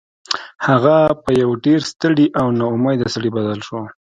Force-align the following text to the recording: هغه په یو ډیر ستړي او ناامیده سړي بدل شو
هغه 0.67 0.95
په 1.23 1.29
یو 1.41 1.49
ډیر 1.65 1.79
ستړي 1.91 2.27
او 2.39 2.47
ناامیده 2.59 3.07
سړي 3.15 3.29
بدل 3.37 3.59
شو 3.67 3.79